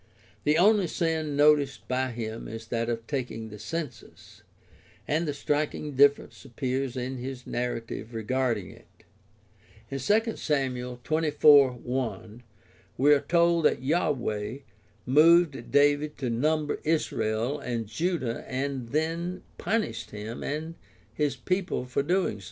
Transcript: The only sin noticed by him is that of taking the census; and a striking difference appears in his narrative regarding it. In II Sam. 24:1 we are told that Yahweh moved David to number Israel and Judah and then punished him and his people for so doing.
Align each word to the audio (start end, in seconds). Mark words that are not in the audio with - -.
The 0.45 0.57
only 0.57 0.87
sin 0.87 1.35
noticed 1.35 1.87
by 1.87 2.09
him 2.09 2.47
is 2.47 2.65
that 2.69 2.89
of 2.89 3.05
taking 3.05 3.49
the 3.49 3.59
census; 3.59 4.41
and 5.07 5.29
a 5.29 5.33
striking 5.35 5.95
difference 5.95 6.43
appears 6.43 6.97
in 6.97 7.17
his 7.17 7.45
narrative 7.45 8.11
regarding 8.11 8.71
it. 8.71 8.87
In 9.91 9.97
II 9.99 10.37
Sam. 10.37 10.73
24:1 10.73 12.41
we 12.97 13.13
are 13.13 13.19
told 13.19 13.65
that 13.65 13.83
Yahweh 13.83 14.57
moved 15.05 15.69
David 15.71 16.17
to 16.17 16.31
number 16.31 16.79
Israel 16.83 17.59
and 17.59 17.85
Judah 17.85 18.43
and 18.51 18.89
then 18.89 19.43
punished 19.59 20.09
him 20.09 20.41
and 20.43 20.73
his 21.13 21.35
people 21.35 21.85
for 21.85 22.01
so 22.01 22.07
doing. 22.07 22.39